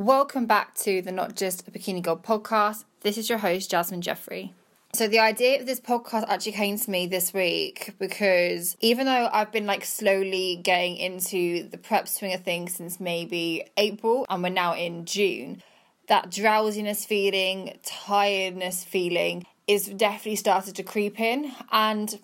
Welcome 0.00 0.46
back 0.46 0.74
to 0.76 1.02
the 1.02 1.12
Not 1.12 1.36
Just 1.36 1.68
a 1.68 1.70
Bikini 1.70 2.00
Girl 2.00 2.16
podcast. 2.16 2.84
This 3.02 3.18
is 3.18 3.28
your 3.28 3.36
host, 3.36 3.70
Jasmine 3.70 4.00
Jeffrey. 4.00 4.54
So, 4.94 5.06
the 5.06 5.18
idea 5.18 5.60
of 5.60 5.66
this 5.66 5.78
podcast 5.78 6.24
actually 6.26 6.52
came 6.52 6.78
to 6.78 6.90
me 6.90 7.06
this 7.06 7.34
week 7.34 7.92
because 7.98 8.78
even 8.80 9.04
though 9.04 9.28
I've 9.30 9.52
been 9.52 9.66
like 9.66 9.84
slowly 9.84 10.58
getting 10.64 10.96
into 10.96 11.68
the 11.68 11.76
prep 11.76 12.08
swing 12.08 12.32
of 12.32 12.40
things 12.40 12.76
since 12.76 12.98
maybe 12.98 13.66
April 13.76 14.24
and 14.30 14.42
we're 14.42 14.48
now 14.48 14.74
in 14.74 15.04
June, 15.04 15.62
that 16.08 16.30
drowsiness 16.30 17.04
feeling, 17.04 17.78
tiredness 17.84 18.82
feeling 18.82 19.44
is 19.66 19.84
definitely 19.84 20.36
started 20.36 20.76
to 20.76 20.82
creep 20.82 21.20
in. 21.20 21.52
And 21.72 22.18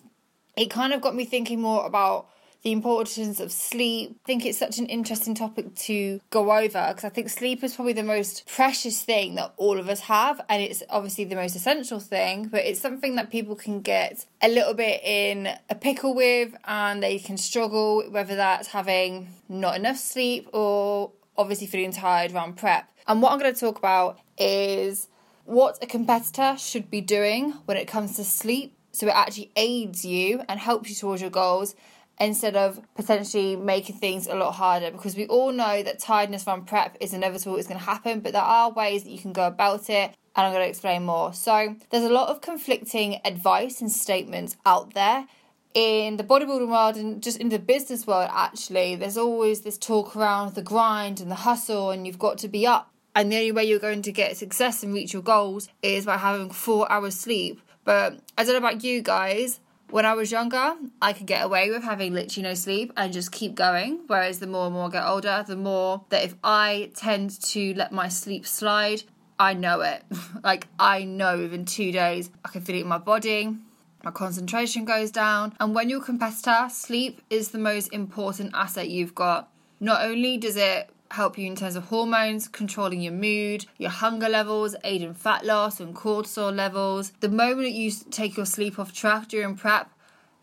it 0.57 0.71
kind 0.71 0.93
of 0.93 1.01
got 1.01 1.13
me 1.13 1.25
thinking 1.25 1.61
more 1.61 1.85
about 1.85 2.27
the 2.67 2.73
importance 2.73 3.39
of 3.39 3.49
sleep. 3.49 4.19
I 4.25 4.27
think 4.27 4.45
it's 4.45 4.57
such 4.57 4.77
an 4.77 4.87
interesting 4.87 5.33
topic 5.33 5.73
to 5.87 6.19
go 6.31 6.51
over 6.51 6.85
because 6.89 7.05
I 7.05 7.09
think 7.09 7.29
sleep 7.29 7.63
is 7.63 7.73
probably 7.73 7.93
the 7.93 8.03
most 8.03 8.45
precious 8.45 9.01
thing 9.01 9.35
that 9.35 9.53
all 9.55 9.79
of 9.79 9.87
us 9.87 10.01
have, 10.01 10.41
and 10.49 10.61
it's 10.61 10.83
obviously 10.89 11.23
the 11.23 11.37
most 11.37 11.55
essential 11.55 12.01
thing, 12.01 12.49
but 12.49 12.65
it's 12.65 12.81
something 12.81 13.15
that 13.15 13.31
people 13.31 13.55
can 13.55 13.79
get 13.79 14.25
a 14.41 14.49
little 14.49 14.73
bit 14.73 15.01
in 15.01 15.47
a 15.69 15.75
pickle 15.75 16.13
with 16.13 16.57
and 16.65 17.01
they 17.01 17.19
can 17.19 17.37
struggle, 17.37 18.03
whether 18.09 18.35
that's 18.35 18.67
having 18.67 19.29
not 19.47 19.77
enough 19.77 19.97
sleep 19.97 20.49
or 20.51 21.11
obviously 21.37 21.67
feeling 21.67 21.93
tired 21.93 22.33
around 22.33 22.57
prep. 22.57 22.91
And 23.07 23.21
what 23.21 23.31
I'm 23.31 23.39
going 23.39 23.53
to 23.53 23.57
talk 23.57 23.77
about 23.77 24.19
is 24.37 25.07
what 25.45 25.81
a 25.81 25.87
competitor 25.87 26.57
should 26.57 26.91
be 26.91 26.99
doing 26.99 27.51
when 27.63 27.77
it 27.77 27.87
comes 27.87 28.17
to 28.17 28.25
sleep 28.25 28.73
so 28.91 29.07
it 29.07 29.15
actually 29.15 29.51
aids 29.55 30.03
you 30.03 30.41
and 30.49 30.59
helps 30.59 30.89
you 30.89 30.95
towards 30.97 31.21
your 31.21 31.31
goals 31.31 31.75
instead 32.19 32.55
of 32.55 32.79
potentially 32.95 33.55
making 33.55 33.97
things 33.97 34.27
a 34.27 34.35
lot 34.35 34.53
harder 34.53 34.91
because 34.91 35.15
we 35.15 35.27
all 35.27 35.51
know 35.51 35.83
that 35.83 35.99
tiredness 35.99 36.43
from 36.43 36.65
prep 36.65 36.97
is 36.99 37.13
inevitable, 37.13 37.57
it's 37.57 37.67
going 37.67 37.79
to 37.79 37.85
happen, 37.85 38.19
but 38.19 38.33
there 38.33 38.41
are 38.41 38.71
ways 38.71 39.03
that 39.03 39.11
you 39.11 39.19
can 39.19 39.33
go 39.33 39.45
about 39.45 39.89
it. 39.89 40.15
And 40.35 40.45
I'm 40.45 40.53
going 40.53 40.65
to 40.65 40.69
explain 40.69 41.03
more. 41.03 41.33
So, 41.33 41.75
there's 41.89 42.03
a 42.03 42.09
lot 42.09 42.29
of 42.29 42.41
conflicting 42.41 43.19
advice 43.25 43.81
and 43.81 43.91
statements 43.91 44.55
out 44.67 44.93
there 44.93 45.25
in 45.73 46.17
the 46.17 46.23
bodybuilding 46.23 46.69
world 46.69 46.95
and 46.95 47.21
just 47.21 47.37
in 47.37 47.49
the 47.49 47.59
business 47.59 48.05
world, 48.05 48.29
actually. 48.31 48.95
There's 48.95 49.17
always 49.17 49.61
this 49.61 49.77
talk 49.77 50.15
around 50.15 50.55
the 50.55 50.61
grind 50.61 51.19
and 51.19 51.31
the 51.31 51.35
hustle, 51.35 51.91
and 51.91 52.05
you've 52.05 52.19
got 52.19 52.37
to 52.39 52.47
be 52.47 52.67
up. 52.67 52.91
And 53.15 53.31
the 53.31 53.37
only 53.37 53.51
way 53.51 53.63
you're 53.63 53.79
going 53.79 54.03
to 54.03 54.11
get 54.11 54.37
success 54.37 54.83
and 54.83 54.93
reach 54.93 55.13
your 55.13 55.23
goals 55.23 55.69
is 55.81 56.05
by 56.05 56.17
having 56.17 56.51
four 56.51 56.91
hours 56.91 57.15
sleep. 57.19 57.61
But 57.83 58.19
I 58.37 58.43
don't 58.43 58.53
know 58.53 58.67
about 58.67 58.83
you 58.83 59.01
guys, 59.01 59.59
when 59.89 60.05
I 60.05 60.13
was 60.13 60.31
younger, 60.31 60.75
I 61.01 61.13
could 61.13 61.27
get 61.27 61.45
away 61.45 61.69
with 61.69 61.83
having 61.83 62.13
literally 62.13 62.49
no 62.49 62.53
sleep 62.53 62.91
and 62.97 63.13
just 63.13 63.31
keep 63.31 63.55
going. 63.55 64.01
Whereas 64.07 64.39
the 64.39 64.47
more 64.47 64.65
and 64.65 64.73
more 64.73 64.87
I 64.87 64.91
get 64.91 65.05
older, 65.05 65.43
the 65.47 65.55
more 65.55 66.03
that 66.09 66.23
if 66.23 66.35
I 66.43 66.91
tend 66.95 67.39
to 67.41 67.73
let 67.73 67.91
my 67.91 68.09
sleep 68.09 68.45
slide, 68.45 69.03
I 69.39 69.53
know 69.53 69.81
it. 69.81 70.03
like, 70.43 70.67
I 70.79 71.03
know 71.03 71.37
within 71.37 71.65
two 71.65 71.91
days, 71.91 72.29
I 72.43 72.49
can 72.49 72.61
feel 72.61 72.75
it 72.75 72.81
in 72.81 72.87
my 72.87 72.97
body. 72.97 73.55
My 74.03 74.11
concentration 74.11 74.85
goes 74.85 75.11
down. 75.11 75.53
And 75.59 75.73
when 75.73 75.89
you're 75.89 76.01
a 76.01 76.05
competitor, 76.05 76.67
sleep 76.69 77.21
is 77.29 77.49
the 77.49 77.57
most 77.57 77.87
important 77.93 78.51
asset 78.53 78.89
you've 78.89 79.15
got. 79.15 79.49
Not 79.79 80.03
only 80.03 80.37
does 80.37 80.55
it 80.55 80.89
help 81.11 81.37
you 81.37 81.47
in 81.47 81.55
terms 81.55 81.75
of 81.75 81.85
hormones, 81.85 82.47
controlling 82.47 83.01
your 83.01 83.13
mood, 83.13 83.65
your 83.77 83.89
hunger 83.89 84.29
levels, 84.29 84.75
aid 84.83 85.01
in 85.01 85.13
fat 85.13 85.45
loss 85.45 85.79
and 85.79 85.95
cortisol 85.95 86.55
levels. 86.55 87.11
The 87.19 87.29
moment 87.29 87.67
that 87.67 87.71
you 87.71 87.91
take 88.11 88.37
your 88.37 88.45
sleep 88.45 88.79
off 88.79 88.93
track 88.93 89.27
during 89.27 89.55
prep, 89.55 89.91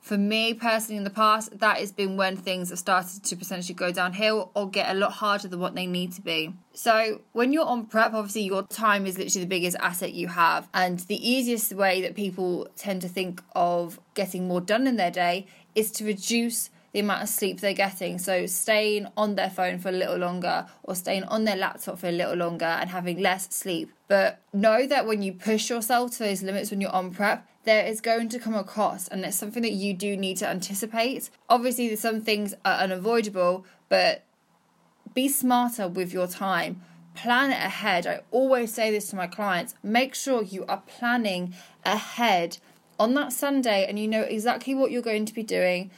for 0.05 0.19
me 0.19 0.53
personally 0.53 0.98
in 0.98 1.05
the 1.05 1.09
past, 1.09 1.59
that 1.61 1.79
has 1.79 1.91
been 1.91 2.19
when 2.19 2.37
things 2.37 2.69
have 2.69 2.79
started 2.79 3.25
to 3.25 3.37
potentially 3.37 3.75
go 3.75 3.91
downhill 3.91 4.51
or 4.55 4.69
get 4.69 4.91
a 4.91 4.98
lot 4.98 5.12
harder 5.12 5.48
than 5.48 5.61
what 5.61 5.75
they 5.75 5.87
need 5.87 6.12
to 6.12 6.20
be. 6.20 6.53
So, 6.75 7.23
when 7.33 7.55
you're 7.55 7.65
on 7.65 7.87
prep, 7.87 8.12
obviously 8.12 8.42
your 8.42 8.65
time 8.65 9.07
is 9.07 9.17
literally 9.17 9.47
the 9.47 9.48
biggest 9.48 9.79
asset 9.81 10.12
you 10.12 10.29
have. 10.29 10.69
And 10.75 10.98
the 10.98 11.17
easiest 11.27 11.73
way 11.73 12.03
that 12.03 12.15
people 12.15 12.69
tend 12.77 13.01
to 13.01 13.09
think 13.09 13.42
of 13.57 13.98
getting 14.12 14.47
more 14.47 14.61
done 14.61 14.87
in 14.87 14.97
their 14.97 15.11
day 15.11 15.47
is 15.74 15.91
to 15.92 16.05
reduce 16.05 16.69
the 16.94 17.00
amount 17.00 17.24
of 17.24 17.28
sleep 17.28 17.60
they're 17.60 17.74
getting. 17.74 18.18
So 18.18 18.46
staying 18.46 19.08
on 19.16 19.34
their 19.34 19.50
phone 19.50 19.80
for 19.80 19.88
a 19.88 19.92
little 19.92 20.16
longer 20.16 20.66
or 20.84 20.94
staying 20.94 21.24
on 21.24 21.42
their 21.42 21.56
laptop 21.56 21.98
for 21.98 22.06
a 22.06 22.12
little 22.12 22.34
longer 22.34 22.64
and 22.64 22.88
having 22.88 23.20
less 23.20 23.52
sleep. 23.52 23.92
But 24.06 24.40
know 24.52 24.86
that 24.86 25.05
when 25.05 25.20
you 25.20 25.32
push 25.32 25.68
yourself 25.68 26.12
to 26.12 26.18
those 26.20 26.44
limits 26.44 26.70
when 26.70 26.80
you're 26.80 26.94
on 26.94 27.10
prep, 27.10 27.48
there 27.64 27.84
is 27.84 28.00
going 28.00 28.28
to 28.28 28.38
come 28.38 28.55
a 28.55 28.62
cost 28.62 29.08
and 29.10 29.24
it's 29.24 29.36
something 29.36 29.62
that 29.64 29.72
you 29.72 29.92
do 29.92 30.16
need 30.16 30.36
to 30.36 30.48
anticipate. 30.48 31.30
Obviously, 31.48 31.96
some 31.96 32.20
things 32.20 32.55
are 32.64 32.78
unavoidable, 32.78 33.66
but 33.88 34.24
be 35.14 35.28
smarter 35.28 35.88
with 35.88 36.12
your 36.12 36.28
time. 36.28 36.80
Plan 37.16 37.50
it 37.50 37.56
ahead. 37.56 38.06
I 38.06 38.20
always 38.30 38.72
say 38.72 38.92
this 38.92 39.08
to 39.08 39.16
my 39.16 39.26
clients 39.26 39.74
make 39.82 40.14
sure 40.14 40.44
you 40.44 40.64
are 40.66 40.82
planning 40.86 41.55
ahead 41.84 42.58
on 43.00 43.14
that 43.14 43.32
Sunday 43.32 43.84
and 43.88 43.98
you 43.98 44.06
know 44.06 44.22
exactly 44.22 44.76
what 44.76 44.92
you're 44.92 45.02
going 45.02 45.26
to 45.26 45.34
be 45.34 45.42
doing 45.42 45.90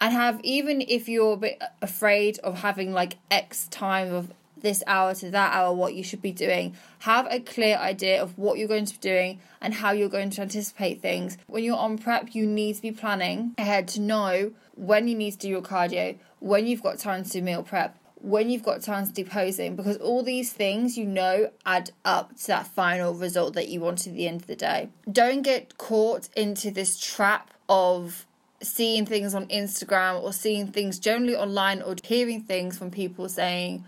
and 0.00 0.12
have 0.12 0.40
even 0.42 0.82
if 0.82 1.08
you're 1.08 1.34
a 1.34 1.36
bit 1.36 1.62
afraid 1.80 2.38
of 2.40 2.60
having 2.60 2.92
like 2.92 3.16
X 3.30 3.68
time 3.68 4.12
of 4.12 4.32
this 4.60 4.82
hour 4.86 5.14
to 5.14 5.30
that 5.30 5.52
hour 5.52 5.72
what 5.74 5.94
you 5.94 6.02
should 6.02 6.22
be 6.22 6.32
doing 6.32 6.74
have 7.00 7.26
a 7.30 7.38
clear 7.38 7.76
idea 7.76 8.20
of 8.20 8.36
what 8.38 8.58
you're 8.58 8.66
going 8.66 8.86
to 8.86 8.94
be 8.94 9.00
doing 9.00 9.38
and 9.60 9.74
how 9.74 9.92
you're 9.92 10.08
going 10.08 10.30
to 10.30 10.40
anticipate 10.40 11.02
things. 11.02 11.36
When 11.46 11.62
you're 11.62 11.76
on 11.76 11.98
prep 11.98 12.34
you 12.34 12.46
need 12.46 12.76
to 12.76 12.82
be 12.82 12.92
planning 12.92 13.54
ahead 13.58 13.88
to 13.88 14.00
know 14.00 14.52
when 14.74 15.06
you 15.06 15.14
need 15.14 15.32
to 15.32 15.38
do 15.38 15.48
your 15.48 15.62
cardio 15.62 16.16
when 16.40 16.66
you've 16.66 16.82
got 16.82 16.98
time 16.98 17.24
to 17.24 17.30
do 17.30 17.42
meal 17.42 17.62
prep 17.62 17.98
when 18.24 18.48
you've 18.48 18.62
got 18.62 18.80
time 18.80 19.06
to 19.06 19.12
do 19.12 19.22
posing 19.22 19.76
because 19.76 19.98
all 19.98 20.22
these 20.22 20.50
things 20.50 20.96
you 20.96 21.04
know 21.04 21.50
add 21.66 21.90
up 22.06 22.34
to 22.36 22.46
that 22.46 22.66
final 22.66 23.12
result 23.12 23.52
that 23.52 23.68
you 23.68 23.80
want 23.80 24.06
at 24.06 24.14
the 24.14 24.26
end 24.26 24.40
of 24.40 24.46
the 24.46 24.56
day. 24.56 24.88
Don't 25.10 25.42
get 25.42 25.76
caught 25.76 26.30
into 26.34 26.70
this 26.70 26.98
trap 26.98 27.50
of 27.68 28.26
seeing 28.62 29.06
things 29.06 29.34
on 29.34 29.46
Instagram 29.46 30.22
or 30.22 30.32
seeing 30.32 30.68
things 30.68 30.98
generally 30.98 31.36
online 31.36 31.82
or 31.82 31.96
hearing 32.02 32.42
things 32.42 32.78
from 32.78 32.90
people 32.90 33.28
saying, 33.28 33.84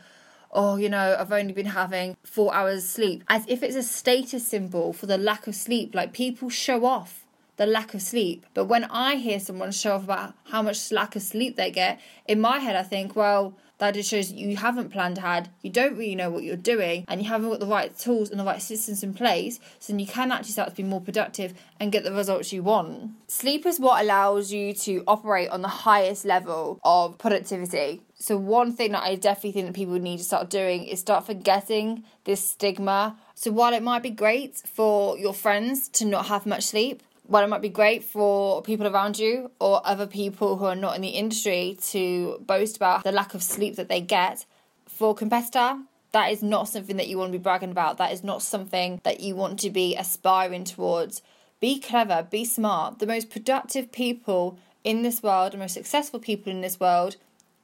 oh, 0.53 0.77
you 0.77 0.89
know, 0.89 1.17
I've 1.19 1.33
only 1.33 1.53
been 1.53 1.67
having 1.67 2.17
four 2.25 2.55
hours 2.55 2.89
sleep, 2.89 3.25
as 3.29 3.45
if 3.47 3.63
it's 3.63 3.77
a 3.77 3.83
status 3.83 4.47
symbol 4.47 4.93
for 4.93 5.07
the 5.07 5.19
lack 5.19 5.47
of 5.47 5.55
sleep. 5.55 5.95
Like 5.95 6.13
people 6.13 6.49
show 6.49 6.85
off 6.87 7.26
the 7.57 7.67
lack 7.67 7.95
of 7.95 8.03
sleep. 8.03 8.47
But 8.55 8.67
when 8.67 8.85
I 8.85 9.17
hear 9.17 9.41
someone 9.41 9.73
show 9.73 9.95
off 9.95 10.05
about 10.05 10.35
how 10.45 10.63
much 10.63 10.91
lack 10.93 11.17
of 11.17 11.23
sleep 11.23 11.57
they 11.57 11.71
get, 11.71 12.01
in 12.27 12.41
my 12.41 12.59
head, 12.59 12.77
I 12.77 12.83
think, 12.83 13.17
well, 13.17 13.55
that 13.79 13.95
just 13.95 14.09
shows 14.09 14.33
you 14.33 14.57
haven't 14.57 14.91
planned 14.91 15.19
ahead, 15.19 15.51
you 15.61 15.71
don't 15.71 15.97
really 15.97 16.15
know 16.15 16.31
what 16.31 16.43
you're 16.43 16.57
doing, 16.57 17.05
and 17.09 17.21
you 17.21 17.29
haven't 17.29 17.51
got 17.51 17.61
the 17.61 17.67
right 17.67 17.97
tools 17.97 18.31
and 18.31 18.41
the 18.41 18.45
right 18.45 18.63
systems 18.63 19.03
in 19.03 19.13
place, 19.13 19.61
so 19.79 19.93
then 19.93 20.01
you 20.01 20.07
can 20.07 20.33
actually 20.33 20.53
start 20.53 20.71
to 20.71 20.75
be 20.75 20.83
more 20.83 21.01
productive 21.01 21.53
and 21.79 21.93
get 21.93 22.05
the 22.05 22.13
results 22.13 22.53
you 22.53 22.63
want. 22.63 23.11
Sleep 23.29 23.67
is 23.67 23.79
what 23.79 24.03
allows 24.03 24.51
you 24.53 24.73
to 24.73 25.05
operate 25.07 25.51
on 25.51 25.63
the 25.63 25.69
highest 25.69 26.25
level 26.25 26.81
of 26.85 27.19
productivity. 27.19 28.01
So, 28.19 28.39
one 28.39 28.73
thing 28.73 28.93
that 28.93 29.03
I 29.03 29.15
definitely 29.15 29.53
think 29.53 29.67
that 29.67 29.75
people 29.75 29.99
need 29.99 30.19
to 30.19 30.25
start 30.25 30.49
doing 30.49 30.85
is 30.85 31.01
start 31.01 31.27
forgetting 31.27 32.05
this 32.25 32.41
stigma. 32.41 33.19
So, 33.35 33.53
while 33.53 33.75
it 33.75 33.83
might 33.83 34.03
be 34.03 34.11
great 34.11 34.57
for 34.57 35.19
your 35.19 35.35
friends 35.35 35.89
to 35.89 36.07
not 36.07 36.27
have 36.27 36.47
much 36.47 36.65
sleep, 36.65 37.03
while 37.27 37.45
it 37.45 37.49
might 37.49 37.63
be 37.63 37.69
great 37.69 38.05
for 38.05 38.63
people 38.63 38.87
around 38.87 39.19
you 39.19 39.51
or 39.59 39.81
other 39.85 40.07
people 40.07 40.57
who 40.57 40.65
are 40.65 40.77
not 40.77 40.95
in 40.97 41.03
the 41.03 41.09
industry 41.09 41.77
to 41.89 42.39
boast 42.47 42.77
about 42.77 43.05
the 43.05 43.13
lack 43.13 43.35
of 43.35 43.43
sleep 43.43 43.77
that 43.77 43.89
they 43.89 44.01
get, 44.01 44.47
for 44.87 45.15
competitor, 45.15 45.79
that 46.13 46.33
is 46.33 46.43
not 46.43 46.69
something 46.69 46.97
that 46.97 47.09
you 47.09 47.19
want 47.19 47.33
to 47.33 47.39
be 47.39 47.43
bragging 47.43 47.71
about. 47.71 47.99
That 47.99 48.13
is 48.13 48.25
not 48.25 48.43
something 48.43 49.01
that 49.03 49.21
you 49.21 49.37
want 49.37 49.59
to 49.61 49.71
be 49.71 49.95
aspiring 49.97 50.65
towards. 50.65 51.21
Be 51.61 51.79
clever, 51.81 52.27
be 52.31 52.45
smart. 52.45 52.99
The 53.01 53.07
most 53.07 53.29
productive 53.29 53.93
people 53.93 54.59
in 54.85 55.03
this 55.03 55.23
world, 55.23 55.53
the 55.53 55.59
most 55.59 55.75
successful 55.75 56.21
people 56.21 56.53
in 56.53 56.61
this 56.61 56.81
world, 56.81 57.17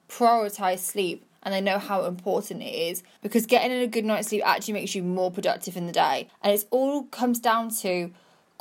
prioritize 0.09 0.81
sleep 0.81 1.25
and 1.43 1.55
they 1.55 1.61
know 1.61 1.79
how 1.79 2.05
important 2.05 2.63
it 2.63 2.75
is 2.75 3.03
because 3.23 3.47
getting 3.47 3.73
in 3.73 3.83
a 3.83 3.87
good 3.87 4.05
night's 4.05 4.29
sleep 4.29 4.43
actually 4.45 4.75
makes 4.75 4.95
you 4.95 5.03
more 5.03 5.31
productive 5.31 5.77
in 5.77 5.87
the 5.87 5.93
day. 5.93 6.29
And 6.43 6.53
it 6.53 6.67
all 6.71 7.05
comes 7.05 7.41
down 7.41 7.71
to 7.77 8.11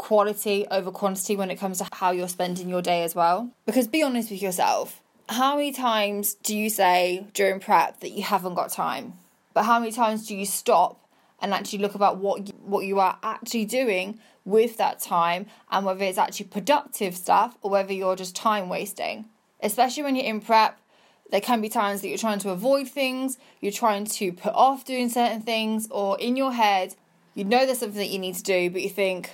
quality 0.01 0.65
over 0.71 0.89
quantity 0.89 1.35
when 1.35 1.51
it 1.51 1.57
comes 1.57 1.77
to 1.77 1.87
how 1.93 2.09
you're 2.09 2.27
spending 2.27 2.67
your 2.67 2.81
day 2.81 3.03
as 3.03 3.13
well. 3.13 3.51
Because 3.67 3.87
be 3.87 4.01
honest 4.01 4.31
with 4.31 4.41
yourself, 4.41 4.99
how 5.29 5.55
many 5.55 5.71
times 5.71 6.33
do 6.33 6.57
you 6.57 6.71
say 6.71 7.27
during 7.35 7.59
prep 7.59 7.99
that 7.99 8.09
you 8.09 8.23
haven't 8.23 8.55
got 8.55 8.71
time? 8.71 9.13
But 9.53 9.65
how 9.65 9.79
many 9.79 9.91
times 9.91 10.25
do 10.25 10.35
you 10.35 10.47
stop 10.47 10.99
and 11.39 11.53
actually 11.53 11.79
look 11.79 11.93
about 11.93 12.17
what 12.17 12.47
you, 12.47 12.53
what 12.65 12.83
you 12.85 12.99
are 12.99 13.19
actually 13.21 13.65
doing 13.65 14.17
with 14.43 14.77
that 14.77 14.99
time 14.99 15.45
and 15.69 15.85
whether 15.85 16.03
it's 16.03 16.17
actually 16.17 16.47
productive 16.47 17.15
stuff 17.15 17.55
or 17.61 17.69
whether 17.69 17.93
you're 17.93 18.15
just 18.15 18.35
time 18.35 18.69
wasting? 18.69 19.25
Especially 19.61 20.01
when 20.01 20.15
you're 20.15 20.25
in 20.25 20.41
prep, 20.41 20.79
there 21.29 21.41
can 21.41 21.61
be 21.61 21.69
times 21.69 22.01
that 22.01 22.07
you're 22.07 22.17
trying 22.17 22.39
to 22.39 22.49
avoid 22.49 22.87
things, 22.87 23.37
you're 23.59 23.71
trying 23.71 24.05
to 24.05 24.33
put 24.33 24.53
off 24.55 24.83
doing 24.83 25.09
certain 25.09 25.43
things, 25.43 25.87
or 25.91 26.19
in 26.19 26.35
your 26.35 26.53
head, 26.53 26.95
you 27.35 27.43
know 27.43 27.67
there's 27.67 27.77
something 27.77 27.99
that 27.99 28.09
you 28.09 28.17
need 28.17 28.35
to 28.35 28.43
do, 28.43 28.71
but 28.71 28.81
you 28.81 28.89
think, 28.89 29.29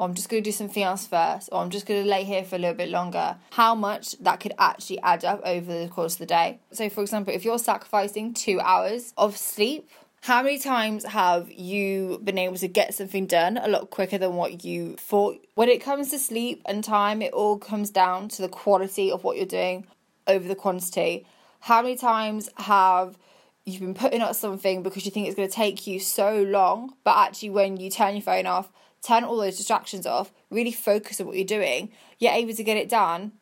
or 0.00 0.06
I'm 0.06 0.14
just 0.14 0.30
going 0.30 0.42
to 0.42 0.48
do 0.48 0.52
something 0.52 0.82
else 0.82 1.06
first, 1.06 1.50
or 1.52 1.60
I'm 1.60 1.68
just 1.68 1.84
going 1.84 2.02
to 2.02 2.08
lay 2.08 2.24
here 2.24 2.42
for 2.42 2.56
a 2.56 2.58
little 2.58 2.74
bit 2.74 2.88
longer, 2.88 3.36
how 3.50 3.74
much 3.74 4.16
that 4.20 4.40
could 4.40 4.54
actually 4.58 4.98
add 5.02 5.26
up 5.26 5.42
over 5.44 5.78
the 5.78 5.88
course 5.88 6.14
of 6.14 6.20
the 6.20 6.26
day. 6.26 6.58
So, 6.72 6.88
for 6.88 7.02
example, 7.02 7.34
if 7.34 7.44
you're 7.44 7.58
sacrificing 7.58 8.32
two 8.32 8.60
hours 8.60 9.12
of 9.18 9.36
sleep 9.36 9.90
How 10.22 10.42
many 10.42 10.58
times 10.58 11.06
have 11.06 11.50
you 11.50 12.20
been 12.22 12.36
able 12.36 12.56
to 12.56 12.68
get 12.68 12.92
something 12.92 13.26
done 13.26 13.56
a 13.56 13.68
lot 13.68 13.88
quicker 13.88 14.18
than 14.18 14.34
what 14.34 14.64
you 14.64 14.96
thought? 14.96 15.42
When 15.54 15.70
it 15.70 15.82
comes 15.82 16.10
to 16.10 16.18
sleep 16.18 16.60
and 16.66 16.84
time, 16.84 17.22
it 17.22 17.32
all 17.32 17.56
comes 17.56 17.88
down 17.88 18.28
to 18.30 18.42
the 18.42 18.48
quality 18.48 19.10
of 19.10 19.24
what 19.24 19.38
you're 19.38 19.46
doing 19.46 19.86
over 20.26 20.46
the 20.46 20.54
quantity. 20.54 21.26
How 21.60 21.80
many 21.80 21.96
times 21.96 22.50
have 22.56 23.16
you've 23.64 23.80
been 23.80 23.94
putting 23.94 24.20
up 24.20 24.34
something 24.34 24.82
because 24.82 25.06
you 25.06 25.10
think 25.10 25.26
it's 25.26 25.36
going 25.36 25.48
to 25.48 25.54
take 25.54 25.86
you 25.86 25.98
so 25.98 26.42
long, 26.42 26.92
but 27.02 27.16
actually, 27.16 27.50
when 27.50 27.78
you 27.78 27.90
turn 27.90 28.14
your 28.14 28.22
phone 28.22 28.44
off, 28.44 28.68
turn 29.02 29.24
all 29.24 29.36
those 29.36 29.56
distractions 29.56 30.06
off, 30.06 30.32
really 30.50 30.72
focus 30.72 31.20
on 31.20 31.26
what 31.26 31.36
you're 31.36 31.44
doing, 31.44 31.90
you're 32.18 32.32
able 32.32 32.54
to 32.54 32.64
get 32.64 32.76
it 32.76 32.88
done 32.88 33.32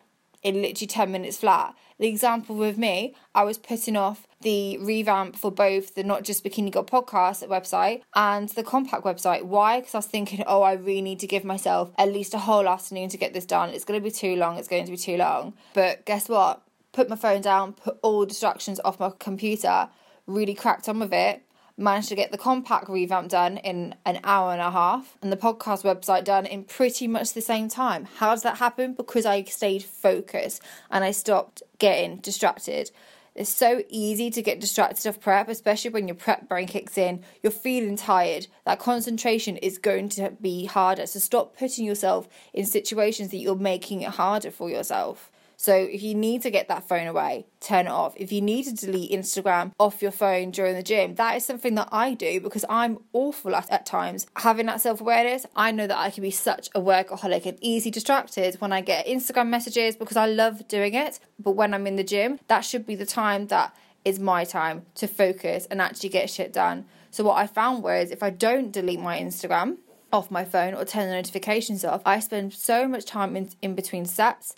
in 0.42 0.62
literally 0.62 0.86
10 0.86 1.10
minutes 1.10 1.38
flat. 1.38 1.74
The 1.98 2.06
example 2.06 2.54
with 2.54 2.78
me, 2.78 3.14
I 3.34 3.42
was 3.42 3.58
putting 3.58 3.96
off 3.96 4.26
the 4.40 4.78
revamp 4.78 5.36
for 5.36 5.50
both 5.50 5.96
the 5.96 6.04
Not 6.04 6.22
Just 6.22 6.44
Bikini 6.44 6.70
Girl 6.70 6.84
podcast 6.84 7.46
website 7.48 8.02
and 8.14 8.48
the 8.50 8.62
Kompak 8.62 9.02
website. 9.02 9.42
Why? 9.42 9.80
Because 9.80 9.94
I 9.96 9.98
was 9.98 10.06
thinking, 10.06 10.44
oh, 10.46 10.62
I 10.62 10.74
really 10.74 11.02
need 11.02 11.18
to 11.20 11.26
give 11.26 11.44
myself 11.44 11.90
at 11.98 12.12
least 12.12 12.34
a 12.34 12.38
whole 12.38 12.68
afternoon 12.68 13.08
to 13.08 13.16
get 13.16 13.34
this 13.34 13.44
done. 13.44 13.70
It's 13.70 13.84
going 13.84 14.00
to 14.00 14.04
be 14.04 14.12
too 14.12 14.36
long. 14.36 14.58
It's 14.58 14.68
going 14.68 14.84
to 14.84 14.92
be 14.92 14.96
too 14.96 15.16
long. 15.16 15.54
But 15.74 16.06
guess 16.06 16.28
what? 16.28 16.62
Put 16.92 17.08
my 17.08 17.16
phone 17.16 17.40
down, 17.40 17.72
put 17.72 17.98
all 18.02 18.24
distractions 18.24 18.80
off 18.84 19.00
my 19.00 19.10
computer, 19.18 19.88
really 20.26 20.54
cracked 20.54 20.88
on 20.88 21.00
with 21.00 21.12
it 21.12 21.42
managed 21.78 22.08
to 22.08 22.16
get 22.16 22.32
the 22.32 22.38
Kompak 22.38 22.88
revamp 22.88 23.28
done 23.28 23.56
in 23.58 23.94
an 24.04 24.20
hour 24.24 24.52
and 24.52 24.60
a 24.60 24.70
half 24.70 25.16
and 25.22 25.30
the 25.30 25.36
podcast 25.36 25.84
website 25.84 26.24
done 26.24 26.44
in 26.44 26.64
pretty 26.64 27.06
much 27.06 27.32
the 27.32 27.40
same 27.40 27.68
time. 27.68 28.08
How 28.16 28.30
does 28.30 28.42
that 28.42 28.58
happen? 28.58 28.94
Because 28.94 29.24
I 29.24 29.44
stayed 29.44 29.84
focused 29.84 30.62
and 30.90 31.04
I 31.04 31.12
stopped 31.12 31.62
getting 31.78 32.16
distracted. 32.16 32.90
It's 33.38 33.48
so 33.48 33.84
easy 33.88 34.30
to 34.30 34.42
get 34.42 34.58
distracted 34.58 35.06
off 35.08 35.20
prep, 35.20 35.48
especially 35.48 35.90
when 35.90 36.08
your 36.08 36.16
prep 36.16 36.48
brain 36.48 36.66
kicks 36.66 36.98
in. 36.98 37.22
You're 37.40 37.52
feeling 37.52 37.94
tired. 37.94 38.48
That 38.64 38.80
concentration 38.80 39.56
is 39.58 39.78
going 39.78 40.08
to 40.10 40.32
be 40.40 40.64
harder. 40.64 41.06
So 41.06 41.20
stop 41.20 41.56
putting 41.56 41.84
yourself 41.84 42.28
in 42.52 42.66
situations 42.66 43.30
that 43.30 43.36
you're 43.36 43.54
making 43.54 44.02
it 44.02 44.10
harder 44.10 44.50
for 44.50 44.68
yourself. 44.68 45.30
So 45.60 45.74
if 45.74 46.04
you 46.04 46.14
need 46.14 46.42
to 46.42 46.52
get 46.52 46.68
that 46.68 46.86
phone 46.86 47.08
away, 47.08 47.46
turn 47.58 47.86
it 47.86 47.90
off. 47.90 48.14
If 48.16 48.30
you 48.30 48.40
need 48.40 48.62
to 48.66 48.72
delete 48.72 49.10
Instagram 49.10 49.72
off 49.76 50.00
your 50.00 50.12
phone 50.12 50.52
during 50.52 50.76
the 50.76 50.84
gym, 50.84 51.16
that 51.16 51.34
is 51.34 51.44
something 51.44 51.74
that 51.74 51.88
I 51.90 52.14
do 52.14 52.40
because 52.40 52.64
I'm 52.68 53.00
awful 53.12 53.56
at, 53.56 53.68
at 53.68 53.84
times. 53.84 54.28
Having 54.36 54.66
that 54.66 54.80
self 54.80 55.00
awareness, 55.00 55.46
I 55.56 55.72
know 55.72 55.88
that 55.88 55.98
I 55.98 56.10
can 56.10 56.22
be 56.22 56.30
such 56.30 56.68
a 56.76 56.80
workaholic 56.80 57.44
and 57.44 57.58
easy 57.60 57.90
distracted 57.90 58.54
when 58.60 58.72
I 58.72 58.80
get 58.82 59.06
Instagram 59.06 59.48
messages 59.48 59.96
because 59.96 60.16
I 60.16 60.26
love 60.26 60.68
doing 60.68 60.94
it. 60.94 61.18
But 61.40 61.52
when 61.52 61.74
I'm 61.74 61.88
in 61.88 61.96
the 61.96 62.04
gym, 62.04 62.38
that 62.46 62.60
should 62.60 62.86
be 62.86 62.94
the 62.94 63.04
time 63.04 63.48
that 63.48 63.74
is 64.04 64.20
my 64.20 64.44
time 64.44 64.86
to 64.94 65.08
focus 65.08 65.66
and 65.72 65.82
actually 65.82 66.10
get 66.10 66.30
shit 66.30 66.52
done. 66.52 66.84
So 67.10 67.24
what 67.24 67.36
I 67.36 67.48
found 67.48 67.82
was 67.82 68.12
if 68.12 68.22
I 68.22 68.30
don't 68.30 68.70
delete 68.70 69.00
my 69.00 69.18
Instagram 69.18 69.78
off 70.12 70.30
my 70.30 70.44
phone 70.44 70.74
or 70.74 70.84
turn 70.84 71.08
the 71.08 71.16
notifications 71.16 71.84
off, 71.84 72.00
I 72.06 72.20
spend 72.20 72.52
so 72.52 72.86
much 72.86 73.06
time 73.06 73.36
in, 73.36 73.50
in 73.60 73.74
between 73.74 74.06
sets 74.06 74.54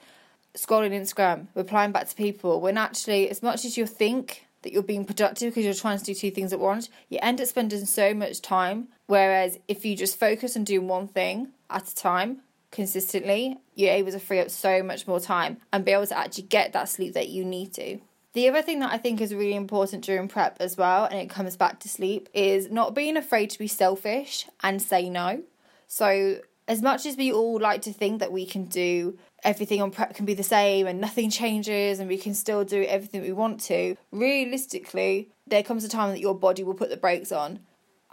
scrolling 0.55 0.93
Instagram, 0.93 1.47
replying 1.55 1.93
back 1.93 2.09
to 2.09 2.15
people, 2.15 2.61
when 2.61 2.79
actually, 2.79 3.29
as 3.31 3.43
much 3.43 3.65
as 3.65 3.77
you 3.77 3.87
think 3.87 4.47
that 4.63 4.73
you're 4.73 4.83
being 4.83 5.05
productive 5.05 5.51
because 5.51 5.65
you're 5.65 5.75
trying 5.75 5.99
to 5.99 6.05
do 6.05 6.15
two 6.15 6.31
things 6.31 6.53
at 6.53 6.61
once, 6.61 6.89
you 7.09 7.19
end 7.23 7.41
up 7.41 7.47
spending 7.47 7.85
so 7.87 8.13
much 8.13 8.43
time. 8.43 8.89
Whereas 9.07 9.59
if 9.69 9.85
you 9.85 9.97
just 9.97 10.19
focus 10.19 10.57
on 10.57 10.65
doing 10.65 10.87
one 10.87 11.09
thing 11.09 11.49
at 11.71 11.89
a 11.89 11.95
time 11.95 12.43
consistently, 12.71 13.59
you're 13.75 13.93
able 13.93 14.13
to 14.13 14.21
free 14.21 14.41
up 14.41 14.51
so 14.51 14.83
much 14.83 15.07
more 15.07 15.21
time 15.21 15.59
and 15.73 15.85
be 15.85 15.93
able 15.93 16.07
to 16.07 16.19
actually 16.19 16.45
get 16.45 16.73
that 16.73 16.89
sleep 16.89 17.15
that 17.15 17.29
you 17.29 17.45
need 17.45 17.73
to. 17.75 17.99
The 18.33 18.49
other 18.49 18.63
thing 18.63 18.79
that 18.81 18.93
I 18.93 18.99
think 18.99 19.21
is 19.21 19.35
really 19.35 19.57
important 19.57 20.05
during 20.05 20.29
prep 20.29 20.59
as 20.61 20.77
well, 20.77 21.05
and 21.05 21.19
it 21.19 21.29
comes 21.29 21.57
back 21.57 21.81
to 21.81 21.89
sleep, 21.89 22.29
is 22.33 22.71
not 22.71 22.95
being 22.95 23.17
afraid 23.17 23.51
to 23.51 23.59
be 23.59 23.67
selfish 23.67 24.47
and 24.63 24.81
say 24.81 25.11
no. 25.11 25.43
So, 25.89 26.39
as 26.69 26.81
much 26.81 27.07
as 27.07 27.17
we 27.17 27.33
all 27.33 27.59
like 27.59 27.83
to 27.83 27.93
think 27.93 28.21
that 28.21 28.31
we 28.31 28.47
can 28.47 28.67
do 28.67 29.19
everything 29.45 29.81
on 29.83 29.91
prep 29.91 30.15
can 30.15 30.27
be 30.27 30.35
the 30.35 30.43
same 30.43 30.87
and 30.87 31.01
nothing 31.01 31.31
changes 31.31 31.99
and 31.99 32.09
we 32.09 32.19
can 32.19 32.35
still 32.35 32.65
do 32.65 32.83
everything 32.85 33.23
we 33.23 33.33
want 33.33 33.61
to, 33.61 33.97
realistically, 34.13 35.29
there 35.47 35.63
comes 35.63 35.85
a 35.85 35.89
time 35.89 36.11
that 36.11 36.21
your 36.21 36.35
body 36.35 36.63
will 36.63 36.75
put 36.75 36.91
the 36.91 36.97
brakes 36.97 37.33
on. 37.33 37.61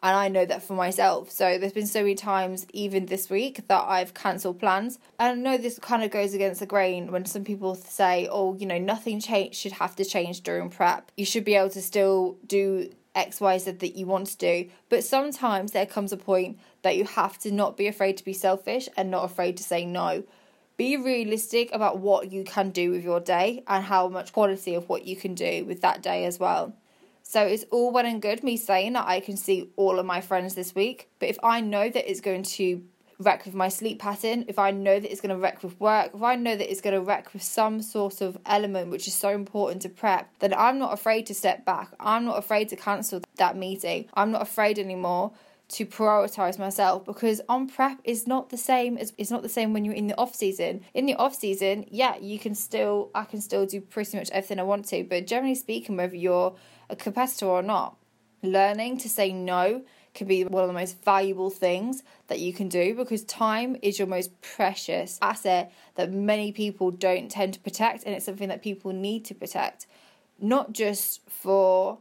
And 0.03 0.15
I 0.15 0.27
know 0.27 0.45
that 0.45 0.61
for 0.61 0.73
myself. 0.73 1.31
So 1.31 1.57
there's 1.57 1.73
been 1.73 1.87
so 1.87 2.01
many 2.01 2.13
times, 2.13 2.67
even 2.71 3.07
this 3.07 3.31
week, 3.31 3.67
that 3.67 3.83
I've 3.87 4.13
cancelled 4.13 4.59
plans. 4.59 4.99
And 5.17 5.39
I 5.39 5.41
know 5.41 5.57
this 5.57 5.79
kind 5.79 6.03
of 6.03 6.11
goes 6.11 6.35
against 6.35 6.59
the 6.59 6.67
grain 6.67 7.11
when 7.11 7.25
some 7.25 7.43
people 7.43 7.73
say, 7.73 8.27
oh, 8.31 8.55
you 8.55 8.67
know, 8.67 8.77
nothing 8.77 9.19
change 9.19 9.55
should 9.55 9.71
have 9.73 9.95
to 9.95 10.05
change 10.05 10.41
during 10.41 10.69
prep. 10.69 11.11
You 11.17 11.25
should 11.25 11.45
be 11.45 11.55
able 11.55 11.71
to 11.71 11.81
still 11.81 12.37
do 12.45 12.91
X, 13.15 13.41
Y, 13.41 13.57
Z 13.57 13.71
that 13.71 13.97
you 13.97 14.05
want 14.05 14.27
to 14.27 14.37
do. 14.37 14.69
But 14.89 15.03
sometimes 15.03 15.71
there 15.71 15.87
comes 15.87 16.13
a 16.13 16.17
point 16.17 16.59
that 16.83 16.95
you 16.95 17.05
have 17.05 17.39
to 17.39 17.51
not 17.51 17.75
be 17.75 17.87
afraid 17.87 18.17
to 18.17 18.23
be 18.23 18.33
selfish 18.33 18.87
and 18.95 19.09
not 19.09 19.25
afraid 19.25 19.57
to 19.57 19.63
say 19.63 19.83
no 19.83 20.23
be 20.77 20.95
realistic 20.95 21.69
about 21.73 21.99
what 21.99 22.31
you 22.31 22.43
can 22.43 22.69
do 22.69 22.91
with 22.91 23.03
your 23.03 23.19
day 23.19 23.63
and 23.67 23.83
how 23.83 24.07
much 24.07 24.31
quality 24.31 24.75
of 24.75 24.87
what 24.87 25.05
you 25.05 25.15
can 25.15 25.33
do 25.33 25.65
with 25.65 25.81
that 25.81 26.01
day 26.01 26.25
as 26.25 26.39
well. 26.39 26.73
So 27.23 27.41
it's 27.41 27.65
all 27.71 27.91
well 27.91 28.05
and 28.05 28.21
good 28.21 28.43
me 28.43 28.55
saying 28.55 28.93
that 28.93 29.07
I 29.07 29.19
can 29.19 29.35
see 29.35 29.69
all 29.75 29.99
of 29.99 30.05
my 30.05 30.21
friends 30.21 30.55
this 30.55 30.73
week, 30.73 31.09
but 31.19 31.27
if 31.27 31.37
I 31.43 31.59
know 31.59 31.89
that 31.89 32.09
it's 32.09 32.21
going 32.21 32.43
to 32.43 32.83
wreck 33.19 33.45
with 33.45 33.55
my 33.55 33.67
sleep 33.67 33.99
pattern, 33.99 34.45
if 34.47 34.59
I 34.59 34.71
know 34.71 34.99
that 34.99 35.11
it's 35.11 35.19
going 35.19 35.35
to 35.35 35.41
wreck 35.41 35.63
with 35.63 35.79
work, 35.79 36.11
if 36.13 36.21
I 36.21 36.35
know 36.35 36.55
that 36.55 36.71
it's 36.71 36.81
going 36.81 36.93
to 36.93 37.01
wreck 37.01 37.33
with 37.33 37.41
some 37.41 37.81
sort 37.81 38.21
of 38.21 38.37
element 38.45 38.91
which 38.91 39.07
is 39.07 39.15
so 39.15 39.29
important 39.29 39.81
to 39.81 39.89
prep, 39.89 40.29
then 40.39 40.53
I'm 40.53 40.77
not 40.77 40.93
afraid 40.93 41.25
to 41.25 41.33
step 41.33 41.65
back. 41.65 41.89
I'm 41.99 42.25
not 42.25 42.37
afraid 42.37 42.69
to 42.69 42.75
cancel 42.75 43.21
that 43.37 43.57
meeting. 43.57 44.05
I'm 44.13 44.31
not 44.31 44.43
afraid 44.43 44.77
anymore 44.77 45.33
to 45.69 45.85
prioritize 45.85 46.57
myself 46.57 47.05
because 47.05 47.41
on 47.49 47.67
prep 47.67 47.99
is 48.03 48.25
not 48.25 48.49
the 48.49 48.57
same 48.57 48.97
as 48.97 49.13
it's 49.17 49.31
not 49.31 49.43
the 49.43 49.49
same 49.49 49.73
when 49.73 49.83
you're 49.83 49.93
in 49.93 50.07
the 50.07 50.17
off 50.17 50.33
season. 50.33 50.81
In 50.93 51.05
the 51.05 51.15
off 51.15 51.35
season, 51.35 51.85
yeah, 51.89 52.17
you 52.17 52.39
can 52.39 52.55
still 52.55 53.11
I 53.13 53.25
can 53.25 53.41
still 53.41 53.65
do 53.65 53.81
pretty 53.81 54.17
much 54.17 54.29
everything 54.31 54.59
I 54.59 54.63
want 54.63 54.85
to, 54.89 55.03
but 55.03 55.27
generally 55.27 55.55
speaking, 55.55 55.97
whether 55.97 56.15
you're 56.15 56.55
a 56.89 56.95
competitor 56.95 57.47
or 57.47 57.61
not, 57.61 57.97
learning 58.41 58.97
to 58.99 59.09
say 59.09 59.33
no 59.33 59.83
can 60.13 60.27
be 60.27 60.43
one 60.43 60.63
of 60.63 60.67
the 60.67 60.73
most 60.73 61.03
valuable 61.03 61.49
things 61.49 62.01
that 62.27 62.39
you 62.39 62.51
can 62.51 62.67
do 62.67 62.95
because 62.95 63.23
time 63.25 63.75
is 63.83 63.99
your 63.99 64.07
most 64.07 64.41
precious 64.41 65.19
asset 65.21 65.71
that 65.95 66.11
many 66.11 66.51
people 66.51 66.89
don't 66.89 67.29
tend 67.29 67.53
to 67.53 67.59
protect 67.59 68.03
and 68.03 68.15
it's 68.15 68.25
something 68.25 68.49
that 68.49 68.63
people 68.63 68.91
need 68.91 69.23
to 69.23 69.35
protect 69.35 69.85
not 70.39 70.73
just 70.73 71.21
for 71.29 71.99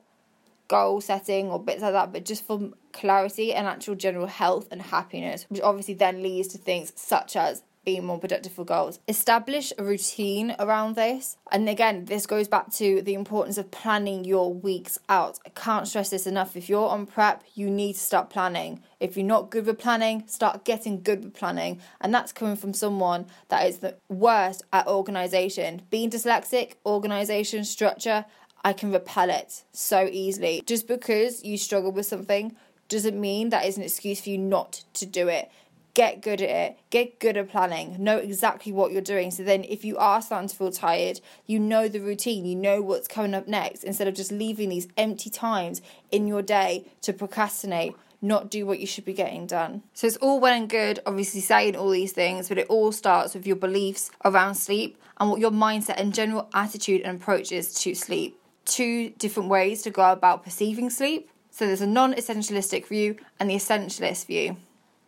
goal 0.69 1.01
setting 1.01 1.49
or 1.49 1.59
bits 1.59 1.83
like 1.83 1.93
that, 1.93 2.13
but 2.13 2.25
just 2.25 2.45
for 2.45 2.71
clarity 2.93 3.53
and 3.53 3.67
actual 3.67 3.95
general 3.95 4.27
health 4.27 4.69
and 4.70 4.82
happiness, 4.82 5.46
which 5.49 5.61
obviously 5.61 5.94
then 5.94 6.23
leads 6.23 6.49
to 6.49 6.58
things 6.58 6.93
such 6.96 7.37
as 7.37 7.63
being 7.87 8.05
more 8.05 8.19
productive 8.19 8.53
for 8.53 8.65
goals. 8.65 8.99
Establish 9.06 9.73
a 9.79 9.85
routine 9.85 10.56
around 10.58 10.96
this. 10.96 11.39
And 11.53 11.69
again, 11.69 12.06
this 12.06 12.27
goes 12.27 12.49
back 12.49 12.73
to 12.73 13.01
the 13.01 13.15
importance 13.15 13.58
of 13.58 13.70
planning 13.70 14.25
your 14.25 14.53
weeks 14.53 14.99
out. 15.08 15.39
I 15.46 15.51
can't 15.51 15.87
stress 15.87 16.11
this 16.11 16.27
enough. 16.27 16.56
If 16.56 16.69
you're 16.69 16.89
on 16.89 17.06
prep, 17.06 17.44
you 17.55 17.70
need 17.70 17.93
to 17.93 18.01
start 18.01 18.29
planning. 18.29 18.82
If 18.99 19.17
you're 19.17 19.25
not 19.25 19.51
good 19.51 19.67
with 19.67 19.79
planning, 19.79 20.25
start 20.27 20.65
getting 20.65 21.01
good 21.01 21.23
with 21.23 21.35
planning. 21.35 21.81
And 22.01 22.13
that's 22.13 22.32
coming 22.32 22.56
from 22.56 22.75
someone 22.75 23.27
that 23.51 23.69
is 23.69 23.79
the 23.79 23.96
worst 24.08 24.65
at 24.73 24.89
organization. 24.89 25.82
Being 25.89 26.11
dyslexic, 26.11 26.73
organization, 26.85 27.65
structure, 27.65 28.25
I 28.67 28.73
can 28.73 28.91
repel 28.91 29.31
it 29.31 29.63
so 29.70 30.08
easily. 30.11 30.61
Just 30.67 30.89
because 30.89 31.44
you 31.44 31.56
struggle 31.56 31.93
with 31.93 32.06
something 32.06 32.56
doesn't 32.89 33.19
mean 33.19 33.51
that 33.51 33.65
is 33.65 33.77
an 33.77 33.85
excuse 33.85 34.20
for 34.20 34.31
you 34.31 34.39
not 34.39 34.82
to 34.94 35.06
do 35.06 35.29
it. 35.29 35.53
Get 35.94 36.20
good 36.20 36.43
at 36.43 36.51
it. 36.51 36.79
Get 36.91 37.20
good 37.20 37.37
at 37.37 37.49
planning. 37.49 37.94
Know 38.03 38.19
exactly 38.19 38.73
what 38.73 38.91
you're 38.91 39.03
doing. 39.03 39.31
So 39.31 39.44
then, 39.44 39.63
if 39.63 39.85
you 39.85 39.96
are 39.99 40.20
starting 40.20 40.49
to 40.49 40.56
feel 40.56 40.73
tired, 40.73 41.20
you 41.46 41.61
know 41.61 41.87
the 41.87 42.01
routine, 42.01 42.44
you 42.44 42.56
know 42.56 42.82
what's 42.82 43.06
coming 43.06 43.35
up 43.35 43.46
next 43.46 43.85
instead 43.85 44.08
of 44.08 44.15
just 44.15 44.32
leaving 44.32 44.70
these 44.70 44.89
empty 44.96 45.31
times 45.31 45.81
in 46.11 46.27
your 46.27 46.43
day 46.43 46.87
to 47.03 47.13
procrastinate 47.13 47.94
not 48.20 48.51
do 48.51 48.67
what 48.67 48.81
you 48.81 48.87
should 48.89 49.05
be 49.05 49.13
getting 49.13 49.46
done. 49.46 49.85
So 49.94 50.08
it's 50.08 50.17
all 50.17 50.41
well 50.41 50.55
and 50.55 50.69
good, 50.69 50.99
obviously, 51.06 51.41
saying 51.41 51.77
all 51.77 51.91
these 51.91 52.13
things, 52.13 52.49
but 52.49 52.58
it 52.58 52.67
all 52.69 52.91
starts 52.91 53.35
with 53.35 53.46
your 53.46 53.55
beliefs 53.55 54.11
around 54.25 54.56
sleep 54.56 55.01
and 55.19 55.31
what 55.31 55.39
your 55.39 55.53
mindset 55.53 56.01
and 56.01 56.13
general 56.13 56.49
attitude 56.53 57.03
and 57.03 57.23
approach 57.23 57.53
is 57.53 57.73
to 57.75 57.94
sleep 57.94 58.41
two 58.67 59.11
different 59.11 59.49
ways 59.49 59.82
to 59.82 59.91
go 59.91 60.13
about 60.13 60.44
perceiving 60.44 60.91
sleep. 60.91 61.31
So 61.51 61.67
there's 61.67 61.81
a 61.81 61.87
non 61.87 62.13
essentialistic 62.13 62.87
view 62.87 63.17
and 63.41 63.49
the 63.49 63.55
essentialist 63.55 64.27
view. 64.27 64.58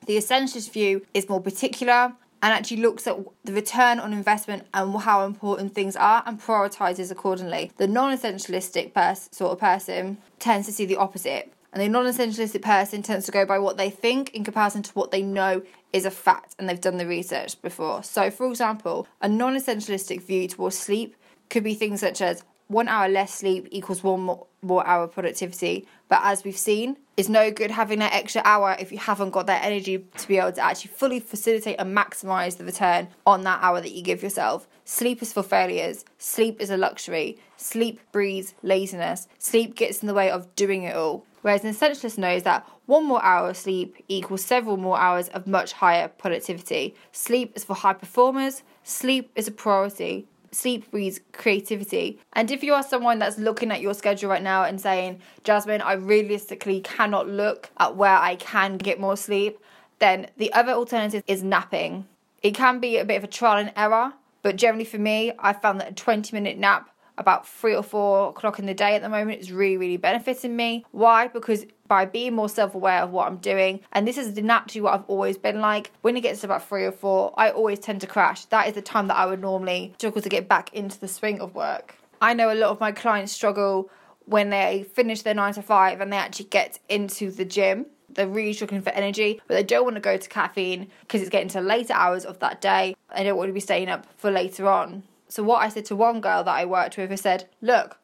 The 0.06 0.16
essentialist 0.16 0.72
view 0.72 1.04
is 1.12 1.28
more 1.28 1.42
particular 1.42 2.14
and 2.42 2.52
actually 2.52 2.78
looks 2.78 3.06
at 3.06 3.18
the 3.44 3.52
return 3.52 3.98
on 3.98 4.12
investment 4.12 4.66
and 4.72 4.96
how 5.00 5.26
important 5.26 5.74
things 5.74 5.96
are 5.96 6.22
and 6.24 6.40
prioritizes 6.40 7.10
accordingly. 7.10 7.72
The 7.76 7.88
non 7.88 8.16
essentialistic 8.16 8.94
pers- 8.94 9.28
sort 9.32 9.52
of 9.52 9.58
person 9.58 10.18
tends 10.38 10.66
to 10.66 10.72
see 10.72 10.86
the 10.86 10.96
opposite. 10.96 11.52
And 11.72 11.82
the 11.82 11.88
non 11.88 12.06
essentialistic 12.06 12.62
person 12.62 13.02
tends 13.02 13.26
to 13.26 13.32
go 13.32 13.44
by 13.44 13.58
what 13.58 13.76
they 13.76 13.90
think 13.90 14.30
in 14.30 14.44
comparison 14.44 14.82
to 14.84 14.92
what 14.92 15.10
they 15.10 15.22
know 15.22 15.62
is 15.92 16.04
a 16.04 16.10
fact 16.10 16.54
and 16.58 16.68
they've 16.68 16.80
done 16.80 16.96
the 16.96 17.06
research 17.06 17.60
before. 17.60 18.02
So, 18.02 18.30
for 18.30 18.48
example, 18.48 19.06
a 19.20 19.28
non 19.28 19.54
essentialistic 19.54 20.22
view 20.22 20.48
towards 20.48 20.78
sleep 20.78 21.16
could 21.50 21.64
be 21.64 21.74
things 21.74 22.00
such 22.00 22.20
as 22.20 22.44
one 22.68 22.86
hour 22.86 23.08
less 23.08 23.34
sleep 23.34 23.66
equals 23.70 24.02
one 24.02 24.20
more, 24.20 24.46
more 24.62 24.86
hour 24.86 25.08
productivity. 25.08 25.86
But 26.08 26.20
as 26.22 26.44
we've 26.44 26.56
seen, 26.56 26.96
it's 27.16 27.28
no 27.28 27.50
good 27.50 27.70
having 27.70 27.98
that 27.98 28.12
extra 28.12 28.42
hour 28.44 28.76
if 28.78 28.92
you 28.92 28.98
haven't 28.98 29.30
got 29.30 29.46
that 29.46 29.64
energy 29.64 30.04
to 30.16 30.28
be 30.28 30.38
able 30.38 30.52
to 30.52 30.60
actually 30.60 30.90
fully 30.92 31.18
facilitate 31.18 31.76
and 31.78 31.96
maximize 31.96 32.56
the 32.56 32.64
return 32.64 33.08
on 33.26 33.42
that 33.42 33.60
hour 33.62 33.80
that 33.80 33.92
you 33.92 34.02
give 34.02 34.22
yourself. 34.22 34.68
Sleep 34.84 35.20
is 35.22 35.32
for 35.32 35.42
failures. 35.42 36.04
Sleep 36.18 36.60
is 36.60 36.70
a 36.70 36.76
luxury. 36.76 37.38
Sleep 37.56 38.00
breeds 38.12 38.54
laziness. 38.62 39.28
Sleep 39.38 39.74
gets 39.74 40.02
in 40.02 40.06
the 40.06 40.14
way 40.14 40.30
of 40.30 40.54
doing 40.54 40.84
it 40.84 40.94
all. 40.94 41.24
Whereas 41.42 41.64
an 41.64 41.70
essentialist 41.70 42.18
knows 42.18 42.42
that 42.42 42.68
one 42.86 43.04
more 43.04 43.22
hour 43.22 43.50
of 43.50 43.56
sleep 43.56 43.96
equals 44.08 44.44
several 44.44 44.76
more 44.76 44.98
hours 44.98 45.28
of 45.28 45.46
much 45.46 45.72
higher 45.72 46.08
productivity. 46.08 46.94
Sleep 47.12 47.52
is 47.54 47.64
for 47.64 47.74
high 47.74 47.92
performers. 47.92 48.62
Sleep 48.82 49.30
is 49.34 49.46
a 49.46 49.52
priority 49.52 50.26
sleep 50.50 50.90
breeds 50.90 51.20
creativity. 51.32 52.20
And 52.32 52.50
if 52.50 52.62
you 52.62 52.74
are 52.74 52.82
someone 52.82 53.18
that's 53.18 53.38
looking 53.38 53.70
at 53.70 53.80
your 53.80 53.94
schedule 53.94 54.30
right 54.30 54.42
now 54.42 54.64
and 54.64 54.80
saying, 54.80 55.20
Jasmine, 55.44 55.82
I 55.82 55.94
realistically 55.94 56.80
cannot 56.80 57.28
look 57.28 57.70
at 57.78 57.96
where 57.96 58.16
I 58.16 58.36
can 58.36 58.76
get 58.76 59.00
more 59.00 59.16
sleep, 59.16 59.58
then 59.98 60.28
the 60.36 60.52
other 60.52 60.72
alternative 60.72 61.22
is 61.26 61.42
napping. 61.42 62.06
It 62.42 62.54
can 62.54 62.78
be 62.78 62.98
a 62.98 63.04
bit 63.04 63.16
of 63.16 63.24
a 63.24 63.28
trial 63.28 63.58
and 63.58 63.72
error, 63.76 64.12
but 64.42 64.56
generally 64.56 64.84
for 64.84 64.98
me, 64.98 65.32
I 65.38 65.52
found 65.52 65.80
that 65.80 65.90
a 65.90 65.94
20 65.94 66.34
minute 66.34 66.58
nap 66.58 66.90
about 67.18 67.46
three 67.46 67.74
or 67.74 67.82
four 67.82 68.30
o'clock 68.30 68.58
in 68.58 68.66
the 68.66 68.74
day 68.74 68.94
at 68.94 69.02
the 69.02 69.08
moment 69.08 69.40
is 69.40 69.52
really, 69.52 69.76
really 69.76 69.96
benefiting 69.96 70.56
me. 70.56 70.84
Why? 70.92 71.28
Because 71.28 71.66
by 71.86 72.04
being 72.04 72.34
more 72.34 72.48
self 72.48 72.74
aware 72.74 73.02
of 73.02 73.10
what 73.10 73.26
I'm 73.26 73.38
doing, 73.38 73.80
and 73.92 74.06
this 74.06 74.18
is 74.18 74.36
naturally 74.36 74.82
what 74.82 74.94
I've 74.94 75.04
always 75.08 75.36
been 75.36 75.60
like, 75.60 75.90
when 76.02 76.16
it 76.16 76.20
gets 76.20 76.40
to 76.40 76.46
about 76.46 76.66
three 76.68 76.84
or 76.84 76.92
four, 76.92 77.34
I 77.36 77.50
always 77.50 77.78
tend 77.78 78.00
to 78.02 78.06
crash. 78.06 78.44
That 78.46 78.68
is 78.68 78.74
the 78.74 78.82
time 78.82 79.08
that 79.08 79.16
I 79.16 79.26
would 79.26 79.40
normally 79.40 79.94
struggle 79.98 80.22
to 80.22 80.28
get 80.28 80.48
back 80.48 80.72
into 80.74 80.98
the 80.98 81.08
swing 81.08 81.40
of 81.40 81.54
work. 81.54 81.96
I 82.20 82.34
know 82.34 82.52
a 82.52 82.54
lot 82.54 82.70
of 82.70 82.80
my 82.80 82.92
clients 82.92 83.32
struggle 83.32 83.90
when 84.24 84.50
they 84.50 84.84
finish 84.92 85.22
their 85.22 85.34
nine 85.34 85.54
to 85.54 85.62
five 85.62 86.00
and 86.00 86.12
they 86.12 86.16
actually 86.16 86.46
get 86.46 86.78
into 86.88 87.30
the 87.30 87.44
gym 87.44 87.86
they're 88.10 88.26
really 88.26 88.52
struggling 88.52 88.82
for 88.82 88.90
energy, 88.90 89.40
but 89.46 89.54
they 89.54 89.62
don't 89.62 89.84
want 89.84 89.96
to 89.96 90.00
go 90.00 90.16
to 90.16 90.28
caffeine 90.28 90.88
because 91.00 91.20
it's 91.20 91.30
getting 91.30 91.48
to 91.50 91.60
later 91.60 91.92
hours 91.92 92.24
of 92.24 92.38
that 92.40 92.60
day. 92.60 92.96
They 93.16 93.24
don't 93.24 93.36
want 93.36 93.48
to 93.48 93.52
be 93.52 93.60
staying 93.60 93.88
up 93.88 94.06
for 94.16 94.30
later 94.30 94.68
on. 94.68 95.02
So 95.28 95.42
what 95.42 95.62
I 95.62 95.68
said 95.68 95.84
to 95.86 95.96
one 95.96 96.20
girl 96.20 96.42
that 96.44 96.54
I 96.54 96.64
worked 96.64 96.96
with, 96.96 97.12
I 97.12 97.16
said, 97.16 97.48
look, 97.60 97.98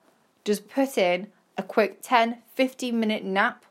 just 0.45 0.69
put 0.69 0.99
in 0.99 1.29
a 1.57 1.63
quick 1.63 2.01
10, 2.03 2.39
15 2.55 3.01
minute 3.01 3.25
nap 3.25 3.65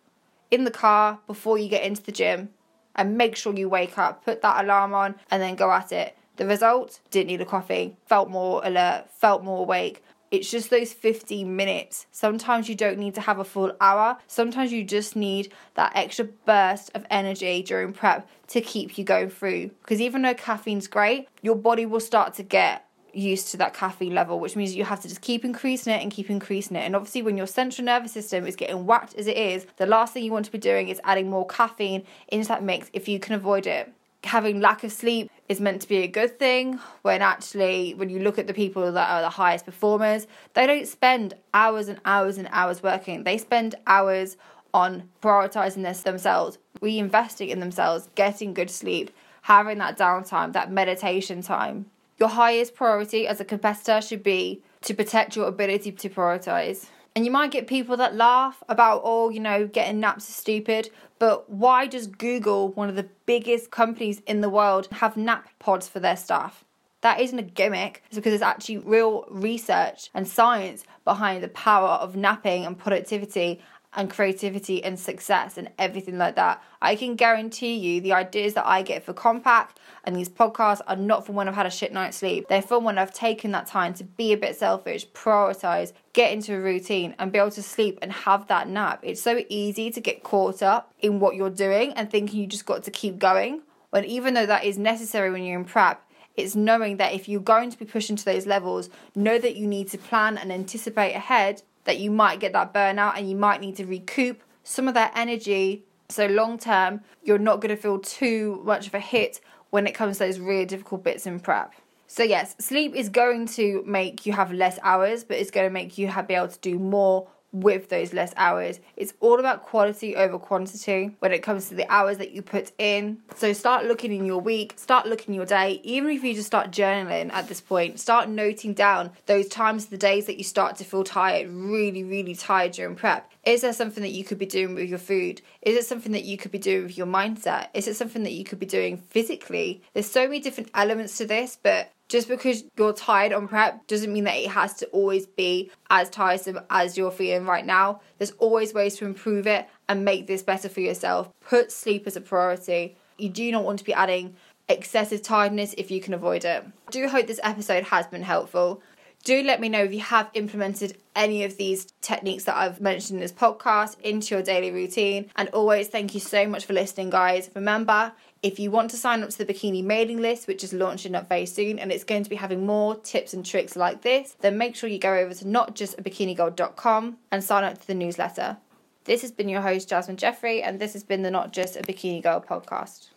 in 0.50 0.64
the 0.64 0.72
car 0.72 1.20
before 1.28 1.58
you 1.58 1.70
get 1.70 1.84
into 1.84 2.04
the 2.04 2.12
gym 2.12 2.50
and 2.96 3.18
make 3.18 3.36
sure 3.36 3.54
you 3.54 3.70
wake 3.70 3.98
up, 3.98 4.24
put 4.24 4.42
that 4.42 4.64
alarm 4.64 4.94
on 4.94 5.16
and 5.32 5.42
then 5.42 5.56
go 5.56 5.72
at 5.72 5.92
it. 5.92 6.18
The 6.38 6.48
result, 6.48 7.00
didn't 7.12 7.28
need 7.28 7.42
a 7.42 7.46
coffee, 7.46 7.96
felt 8.06 8.30
more 8.30 8.62
alert, 8.64 9.06
felt 9.12 9.44
more 9.44 9.60
awake. 9.60 10.04
It's 10.32 10.50
just 10.50 10.72
those 10.72 10.92
15 10.92 11.56
minutes. 11.56 12.08
Sometimes 12.12 12.68
you 12.68 12.74
don't 12.74 12.98
need 12.98 13.14
to 13.16 13.22
have 13.22 13.38
a 13.38 13.44
full 13.44 13.72
hour. 13.80 14.18
Sometimes 14.26 14.72
you 14.72 14.84
just 14.84 15.16
need 15.16 15.54
that 15.76 15.92
extra 15.96 16.26
burst 16.26 16.90
of 16.96 17.06
energy 17.12 17.62
during 17.62 17.94
prep 17.94 18.28
to 18.48 18.60
keep 18.60 18.98
you 18.98 19.04
going 19.04 19.30
through. 19.30 19.70
Because 19.82 20.02
even 20.02 20.24
though 20.24 20.34
caffeine's 20.34 20.88
great, 20.88 21.28
your 21.44 21.56
body 21.56 21.86
will 21.86 22.00
start 22.00 22.34
to 22.36 22.44
get 22.44 22.83
used 23.14 23.50
to 23.50 23.58
that 23.58 23.74
caffeine 23.74 24.14
level, 24.14 24.40
which 24.40 24.56
means 24.56 24.76
you 24.76 24.84
have 24.84 25.02
to 25.02 25.08
just 25.08 25.22
keep 25.22 25.46
increasing 25.46 25.94
it 25.94 26.02
and 26.02 26.12
keep 26.12 26.30
increasing 26.30 26.76
it. 26.76 26.82
And 26.82 26.96
obviously, 26.96 27.22
when 27.22 27.38
your 27.38 27.48
central 27.48 27.86
nervous 27.86 28.12
system 28.12 28.46
is 28.46 28.56
getting 28.56 28.86
whacked 28.86 29.16
as 29.16 29.28
it 29.28 29.38
is, 29.38 29.66
the 29.78 29.86
last 29.86 30.14
thing 30.14 30.24
you 30.24 30.32
want 30.32 30.46
to 30.46 30.52
be 30.52 30.58
doing 30.58 30.90
is 30.90 31.00
adding 31.04 31.30
more 31.30 31.46
caffeine 31.46 32.04
into 32.28 32.48
that 32.48 32.64
mix 32.64 32.90
if 32.94 33.08
you 33.08 33.20
can 33.20 33.36
avoid 33.36 33.68
it. 33.68 33.92
Having 34.24 34.62
lack 34.62 34.84
of 34.84 34.92
sleep 34.92 35.30
is 35.50 35.60
meant 35.60 35.82
to 35.82 35.88
be 35.88 35.98
a 35.98 36.08
good 36.08 36.40
thing 36.40 36.80
when 37.02 37.22
actually, 37.22 37.94
when 37.94 38.10
you 38.10 38.20
look 38.20 38.40
at 38.40 38.48
the 38.48 38.54
people 38.54 38.90
that 38.92 39.10
are 39.10 39.22
the 39.22 39.30
highest 39.30 39.66
performers, 39.66 40.28
they 40.54 40.66
don't 40.66 40.88
spend 40.88 41.34
hours 41.54 41.90
and 41.90 42.00
hours 42.06 42.38
and 42.38 42.48
hours 42.52 42.82
working. 42.82 43.24
They 43.24 43.38
spend 43.38 43.76
hours 43.86 44.38
on 44.74 45.10
prioritizing 45.22 45.84
this 45.84 46.02
themselves, 46.02 46.58
reinvesting 46.82 47.50
in 47.50 47.60
themselves, 47.60 48.08
getting 48.16 48.54
good 48.54 48.70
sleep, 48.70 49.12
having 49.44 49.78
that 49.80 49.98
downtime, 49.98 50.54
that 50.54 50.72
meditation 50.72 51.42
time 51.42 51.86
your 52.18 52.30
highest 52.30 52.76
priority 52.76 53.28
as 53.28 53.40
a 53.40 53.46
competitor 53.46 54.02
should 54.02 54.24
be 54.24 54.62
to 54.82 54.94
protect 54.94 55.36
your 55.36 55.48
ability 55.48 55.92
to 55.92 56.10
prioritize. 56.10 56.88
And 57.16 57.26
you 57.26 57.32
might 57.32 57.52
get 57.52 57.68
people 57.68 57.96
that 57.98 58.16
laugh 58.16 58.64
about, 58.68 59.02
oh, 59.04 59.30
you 59.30 59.40
know, 59.40 59.68
getting 59.68 60.00
naps 60.00 60.30
is 60.30 60.36
stupid. 60.36 60.90
But 61.20 61.50
why 61.50 61.86
does 61.86 62.08
Google, 62.08 62.70
one 62.70 62.90
of 62.90 62.96
the 62.96 63.08
biggest 63.26 63.72
companies 63.72 64.22
in 64.26 64.42
the 64.42 64.50
world, 64.50 64.88
have 64.92 65.16
nap 65.16 65.48
pods 65.60 65.88
for 65.88 66.00
their 66.00 66.18
staff? 66.18 66.66
That 67.02 67.20
isn't 67.20 67.38
a 67.38 67.44
gimmick. 67.44 68.02
It's 68.08 68.16
because 68.16 68.32
there's 68.32 68.42
actually 68.42 68.78
real 68.80 69.26
research 69.30 70.10
and 70.14 70.28
science 70.28 70.86
behind 71.04 71.44
the 71.44 71.50
power 71.50 71.90
of 71.90 72.16
napping 72.16 72.66
and 72.66 72.78
productivity 72.78 73.62
and 73.96 74.10
creativity 74.10 74.84
and 74.84 75.00
success 75.00 75.58
and 75.58 75.70
everything 75.78 76.18
like 76.18 76.36
that. 76.36 76.62
I 76.82 76.96
can 76.96 77.16
guarantee 77.16 77.76
you 77.76 78.02
the 78.02 78.14
ideas 78.14 78.54
that 78.56 78.66
I 78.66 78.82
get 78.82 79.04
for 79.04 79.14
Kompak 79.14 79.70
and 80.04 80.16
these 80.16 80.30
podcasts 80.30 80.82
are 80.88 80.96
not 80.96 81.26
from 81.26 81.36
when 81.36 81.48
I've 81.48 81.56
had 81.56 81.66
a 81.66 81.72
shit 81.72 81.94
night's 81.94 82.18
sleep. 82.18 82.48
They're 82.50 82.62
from 82.62 82.84
when 82.84 82.98
I've 82.98 83.14
taken 83.14 83.52
that 83.52 83.68
time 83.68 83.94
to 83.96 84.04
be 84.04 84.34
a 84.34 84.38
bit 84.38 84.56
selfish, 84.56 85.08
prioritize, 85.10 85.94
get 86.14 86.34
into 86.34 86.56
a 86.56 86.60
routine, 86.60 87.16
and 87.20 87.32
be 87.32 87.40
able 87.40 87.52
to 87.52 87.64
sleep 87.64 88.00
and 88.02 88.12
have 88.12 88.48
that 88.48 88.68
nap. 88.68 89.00
It's 89.04 89.22
so 89.22 89.44
easy 89.48 89.92
to 89.92 90.02
get 90.02 90.24
caught 90.24 90.62
up 90.62 90.94
in 91.00 91.20
what 91.20 91.36
you're 91.36 91.50
doing 91.50 91.94
and 91.94 92.10
thinking 92.10 92.40
you 92.40 92.48
just 92.48 92.66
got 92.66 92.84
to 92.84 92.92
keep 92.92 93.20
going. 93.20 93.62
When 93.92 94.06
even 94.06 94.34
though 94.34 94.48
that 94.48 94.66
is 94.66 94.78
necessary 94.78 95.32
when 95.32 95.44
you're 95.44 95.60
in 95.60 95.66
prep, 95.66 96.04
it's 96.36 96.56
knowing 96.56 96.98
that 96.98 97.14
if 97.14 97.30
you're 97.30 97.42
going 97.42 97.70
to 97.70 97.78
be 97.78 97.86
pushing 97.86 98.16
to 98.16 98.26
those 98.26 98.48
levels, 98.48 98.90
know 99.16 99.38
that 99.38 99.56
you 99.56 99.68
need 99.68 99.90
to 99.90 99.98
plan 100.00 100.38
and 100.38 100.52
anticipate 100.52 101.14
ahead 101.14 101.62
that 101.86 102.00
you 102.00 102.12
might 102.12 102.40
get 102.40 102.54
that 102.54 102.74
burnout 102.74 103.18
and 103.18 103.30
you 103.30 103.36
might 103.36 103.62
need 103.62 103.76
to 103.78 103.86
recoup 103.86 104.42
some 104.64 104.88
of 104.88 104.94
that 104.94 105.12
energy. 105.16 105.84
So, 106.10 106.28
long 106.28 106.58
term, 106.58 107.02
you're 107.24 107.38
not 107.38 107.62
going 107.62 107.76
to 107.76 107.82
feel 107.82 108.00
too 108.00 108.62
much 108.66 108.88
of 108.88 108.94
a 108.94 109.00
hit 109.00 109.40
when 109.70 109.88
it 109.88 109.94
comes 109.94 110.18
to 110.18 110.26
those 110.26 110.40
really 110.40 110.66
difficult 110.66 111.04
bits 111.04 111.26
in 111.26 111.40
prep. 111.40 111.74
So, 112.08 112.22
yes, 112.22 112.56
sleep 112.60 112.96
is 112.96 113.10
going 113.10 113.48
to 113.48 113.84
make 113.88 114.26
you 114.26 114.34
have 114.34 114.52
less 114.52 114.78
hours, 114.84 115.24
but 115.24 115.38
it's 115.38 115.50
going 115.50 115.68
to 115.68 115.74
make 115.74 115.98
you 115.98 116.08
have, 116.08 116.28
be 116.28 116.36
able 116.36 116.50
to 116.50 116.60
do 116.60 116.78
more 116.78 117.28
with 117.54 117.90
those 117.90 118.14
less 118.14 118.34
hours. 118.36 118.80
It's 118.98 119.14
all 119.22 119.40
about 119.40 119.64
quality 119.64 120.16
over 120.16 120.38
quantity 120.38 121.16
when 121.20 121.32
it 121.32 121.44
comes 121.44 121.70
to 121.70 121.76
the 121.76 121.90
hours 121.90 122.18
that 122.18 122.32
you 122.32 122.42
put 122.42 122.72
in. 122.78 123.20
So 123.36 123.54
start 123.54 123.86
looking 123.86 124.12
in 124.12 124.26
your 124.26 124.42
week, 124.42 124.74
start 124.78 125.06
looking 125.06 125.34
your 125.34 125.46
day, 125.46 125.80
even 125.84 126.10
if 126.10 126.24
you 126.24 126.34
just 126.34 126.48
start 126.48 126.72
journaling 126.72 127.32
at 127.32 127.48
this 127.48 127.62
point, 127.62 128.00
start 128.00 128.28
noting 128.28 128.74
down 128.74 129.12
those 129.28 129.48
times, 129.48 129.86
the 129.86 129.98
days 129.98 130.26
that 130.26 130.38
you 130.38 130.44
start 130.44 130.76
to 130.78 130.84
feel 130.84 131.04
tired, 131.04 131.48
really, 131.50 132.04
really 132.04 132.36
tired 132.36 132.72
during 132.74 132.96
prep. 132.96 133.32
Is 133.46 133.62
there 133.62 133.74
something 133.74 134.02
that 134.04 134.12
you 134.12 134.24
could 134.24 134.40
be 134.40 134.46
doing 134.46 134.74
with 134.74 134.90
your 134.90 135.00
food? 135.00 135.42
Is 135.62 135.78
it 135.78 135.86
something 135.86 136.14
that 136.14 136.24
you 136.24 136.38
could 136.38 136.52
be 136.52 136.58
doing 136.58 136.84
with 136.84 136.98
your 136.98 137.08
mindset? 137.08 137.68
Is 137.74 137.88
it 137.88 137.96
something 137.96 138.24
that 138.24 138.34
you 138.34 138.44
could 138.44 138.60
be 138.60 138.66
doing 138.66 138.98
physically? 138.98 139.82
There's 139.94 140.10
so 140.10 140.28
many 140.28 140.40
different 140.40 140.72
elements 140.74 141.18
to 141.18 141.26
this, 141.26 141.58
but 141.62 141.92
just 142.14 142.28
because 142.28 142.64
you're 142.78 142.94
tired 142.94 143.34
on 143.34 143.48
prep 143.48 143.88
doesn't 143.88 144.14
mean 144.14 144.26
that 144.26 144.36
it 144.36 144.52
has 144.52 144.76
to 144.76 144.86
always 144.90 145.26
be 145.26 145.72
as 145.90 146.12
tiresome 146.12 146.60
as 146.70 146.96
you're 146.96 147.10
feeling 147.10 147.48
right 147.48 147.66
now. 147.66 148.02
There's 148.20 148.34
always 148.38 148.72
ways 148.72 148.98
to 148.98 149.06
improve 149.08 149.48
it 149.48 149.68
and 149.90 150.06
make 150.06 150.28
this 150.28 150.44
better 150.44 150.70
for 150.70 150.80
yourself. 150.80 151.32
Put 151.42 151.72
sleep 151.72 152.06
as 152.06 152.16
a 152.16 152.22
priority. 152.22 152.98
You 153.18 153.30
do 153.30 153.52
not 153.52 153.64
want 153.64 153.80
to 153.80 153.84
be 153.84 153.96
adding 153.96 154.36
excessive 154.70 155.24
tiredness 155.24 155.74
if 155.76 155.90
you 155.90 156.02
can 156.02 156.14
avoid 156.14 156.46
it. 156.46 156.64
I 156.88 156.92
do 156.92 157.08
hope 157.08 157.26
this 157.26 157.40
episode 157.42 157.86
has 157.86 158.06
been 158.06 158.22
helpful. 158.22 158.84
Do 159.24 159.42
let 159.42 159.60
me 159.60 159.68
know 159.68 159.86
if 159.86 159.92
you 159.92 160.02
have 160.02 160.30
implemented 160.36 161.00
any 161.16 161.44
of 161.46 161.58
these 161.58 161.88
techniques 162.02 162.44
that 162.44 162.58
I've 162.58 162.80
mentioned 162.80 163.18
in 163.18 163.22
this 163.22 163.32
podcast 163.32 164.00
into 164.02 164.36
your 164.36 164.44
daily 164.44 164.70
routine. 164.70 165.32
And 165.36 165.50
always, 165.50 165.88
thank 165.88 166.14
you 166.14 166.20
so 166.20 166.46
much 166.46 166.66
for 166.66 166.74
listening, 166.74 167.10
guys. 167.10 167.50
Remember, 167.56 168.12
if 168.44 168.60
you 168.60 168.70
want 168.70 168.92
to 168.92 168.98
sign 168.98 169.24
up 169.24 169.30
to 169.30 169.38
the 169.38 169.52
bikini 169.52 169.82
mailing 169.82 170.22
list, 170.22 170.48
which 170.48 170.66
is 170.66 170.74
launching 170.74 171.16
up 171.16 171.30
very 171.30 171.46
soon, 171.46 171.80
and 171.80 171.92
it's 171.92 172.04
going 172.04 172.24
to 172.24 172.30
be 172.30 172.36
having 172.36 172.66
more 172.66 172.96
tips 172.98 173.34
and 173.34 173.46
tricks 173.46 173.78
like 173.78 174.02
this, 174.02 174.36
then 174.42 174.58
make 174.58 174.76
sure 174.76 174.90
you 174.90 175.00
go 175.00 175.16
over 175.16 175.34
to 175.34 175.46
notjustabikinigirl.com 175.46 177.18
and 177.32 177.44
sign 177.44 177.64
up 177.64 177.80
to 177.80 177.88
the 177.88 177.96
newsletter. 177.96 178.58
This 179.06 179.22
has 179.22 179.32
been 179.32 179.50
your 179.50 179.62
host, 179.62 179.90
Jasmine 179.90 180.18
Jeffrey, 180.18 180.62
and 180.62 180.80
this 180.80 180.94
has 180.94 181.04
been 181.04 181.22
the 181.22 181.32
Not 181.32 181.54
Just 181.54 181.78
a 181.78 181.82
Bikini 181.82 182.22
Girl 182.22 182.42
podcast. 182.42 183.10